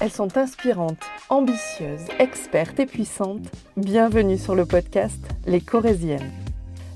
Elles 0.00 0.12
sont 0.12 0.38
inspirantes, 0.38 1.02
ambitieuses, 1.28 2.06
expertes 2.20 2.78
et 2.78 2.86
puissantes. 2.86 3.50
Bienvenue 3.76 4.38
sur 4.38 4.54
le 4.54 4.64
podcast 4.64 5.18
Les 5.44 5.60
Corésiennes. 5.60 6.30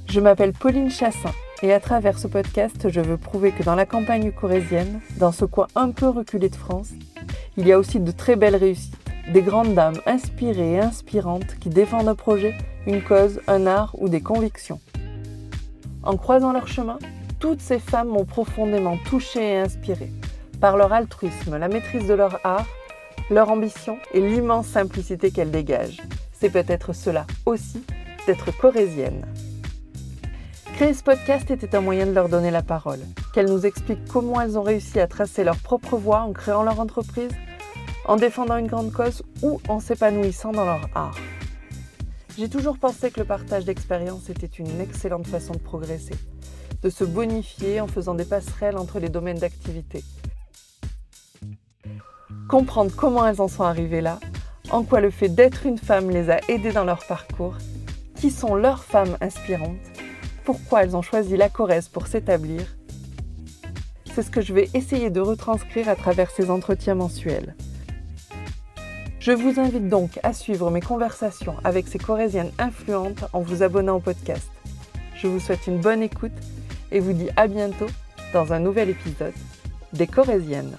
Je 0.09 0.21
m'appelle 0.21 0.53
Pauline 0.53 0.89
Chassin 0.89 1.33
et 1.63 1.73
à 1.73 1.81
travers 1.81 2.17
ce 2.17 2.29
podcast, 2.29 2.89
je 2.89 3.01
veux 3.01 3.17
prouver 3.17 3.51
que 3.51 3.65
dans 3.65 3.75
la 3.75 3.87
campagne 3.87 4.31
corésienne, 4.31 5.01
dans 5.17 5.33
ce 5.33 5.45
coin 5.45 5.67
un 5.75 5.91
peu 5.91 6.09
reculé 6.09 6.49
de 6.49 6.55
France, 6.55 6.91
il 7.57 7.67
y 7.67 7.73
a 7.73 7.79
aussi 7.79 7.99
de 7.99 8.13
très 8.13 8.37
belles 8.37 8.55
réussites, 8.55 8.97
des 9.33 9.43
grandes 9.43 9.75
dames 9.75 10.01
inspirées 10.07 10.75
et 10.75 10.81
inspirantes 10.81 11.59
qui 11.59 11.71
défendent 11.71 12.09
un 12.09 12.15
projet, 12.15 12.55
une 12.87 13.03
cause, 13.03 13.41
un 13.49 13.67
art 13.67 13.97
ou 13.99 14.09
des 14.09 14.21
convictions. 14.21 14.81
En 16.05 16.17
croisant 16.17 16.53
leur 16.53 16.69
chemin, 16.69 17.01
toutes 17.41 17.61
ces 17.61 17.81
femmes 17.81 18.11
m'ont 18.11 18.27
profondément 18.27 18.97
touchée 19.09 19.55
et 19.55 19.59
inspirée 19.59 20.13
par 20.61 20.77
leur 20.77 20.93
altruisme, 20.93 21.59
la 21.59 21.67
maîtrise 21.67 22.07
de 22.07 22.15
leur 22.15 22.39
art 22.45 22.69
leur 23.31 23.51
ambition 23.51 23.99
et 24.13 24.21
l'immense 24.21 24.67
simplicité 24.67 25.31
qu'elles 25.31 25.51
dégagent. 25.51 26.01
C'est 26.33 26.51
peut-être 26.51 26.93
cela 26.93 27.27
aussi 27.47 27.85
d'être 28.27 28.57
corésienne. 28.57 29.27
Créer 30.75 30.95
ce 30.95 31.03
podcast 31.03 31.51
était 31.51 31.75
un 31.77 31.81
moyen 31.81 32.07
de 32.07 32.13
leur 32.13 32.29
donner 32.29 32.51
la 32.51 32.63
parole, 32.63 33.01
qu'elles 33.35 33.51
nous 33.51 33.67
expliquent 33.67 34.07
comment 34.09 34.41
elles 34.41 34.59
ont 34.59 34.63
réussi 34.63 34.99
à 35.01 35.07
tracer 35.07 35.45
leur 35.45 35.57
propre 35.59 35.97
voie 35.97 36.21
en 36.23 36.33
créant 36.33 36.63
leur 36.63 36.81
entreprise, 36.81 37.31
en 38.07 38.17
défendant 38.17 38.57
une 38.57 38.67
grande 38.67 38.93
cause 38.93 39.23
ou 39.43 39.61
en 39.69 39.81
s'épanouissant 39.81 40.53
dans 40.53 40.65
leur 40.65 40.89
art. 40.95 41.17
J'ai 42.39 42.49
toujours 42.49 42.79
pensé 42.79 43.11
que 43.11 43.21
le 43.21 43.27
partage 43.27 43.67
d'expériences 43.67 44.31
était 44.31 44.47
une 44.47 44.81
excellente 44.81 45.27
façon 45.27 45.53
de 45.53 45.59
progresser, 45.59 46.15
de 46.83 46.89
se 46.89 47.05
bonifier 47.05 47.81
en 47.81 47.87
faisant 47.87 48.15
des 48.15 48.25
passerelles 48.25 48.79
entre 48.79 48.99
les 48.99 49.11
domaines 49.11 49.39
d'activité, 49.39 50.03
comprendre 52.53 52.93
comment 52.95 53.27
elles 53.27 53.41
en 53.41 53.49
sont 53.49 53.63
arrivées 53.63 54.03
là, 54.03 54.21
en 54.69 54.83
quoi 54.83 55.01
le 55.01 55.09
fait 55.09 55.31
d'être 55.31 55.65
une 55.65 55.79
femme 55.79 56.11
les 56.11 56.29
a 56.29 56.39
aidées 56.51 56.73
dans 56.73 56.85
leur 56.85 57.07
parcours, 57.07 57.57
qui 58.15 58.31
sont 58.31 58.55
leurs 58.55 58.85
femmes 58.85 59.17
inspirantes, 59.23 59.79
pourquoi 60.45 60.83
elles 60.83 60.95
ont 60.95 61.01
choisi 61.01 61.39
la 61.39 61.49
Corrèze 61.49 61.89
pour 61.89 62.07
s'établir. 62.07 62.61
C'est 64.15 64.23
ce 64.23 64.31
que 64.31 64.43
je 64.43 64.53
vais 64.53 64.69
essayer 64.75 65.09
de 65.09 65.21
retranscrire 65.21 65.89
à 65.89 65.97
travers 65.97 66.31
ces 66.31 66.51
entretiens 66.51 66.95
mensuels. 66.95 67.57
Je 69.19 69.33
vous 69.33 69.59
invite 69.59 69.89
donc 69.89 70.21
à 70.23 70.35
suivre 70.35 70.71
mes 70.71 70.83
conversations 70.83 71.55
avec 71.65 71.89
ces 71.89 71.99
Corésiennes 71.99 72.53
influentes 72.59 73.25
en 73.33 73.41
vous 73.41 73.63
abonnant 73.63 73.97
au 73.97 74.01
podcast. 74.01 74.51
Je 75.17 75.27
vous 75.27 75.41
souhaite 75.41 75.67
une 75.67 75.81
bonne 75.81 76.03
écoute 76.03 76.37
et 76.91 77.01
vous 77.01 77.15
dis 77.15 77.31
à 77.35 77.47
bientôt 77.47 77.89
dans 78.35 78.53
un 78.53 78.61
nouvel 78.61 78.91
épisode 78.91 79.33
des 79.95 80.07
Corésiennes. 80.07 80.77